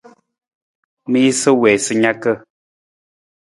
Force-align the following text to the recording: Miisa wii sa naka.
Miisa 1.11 1.49
wii 1.61 1.77
sa 1.85 1.93
naka. 2.01 2.33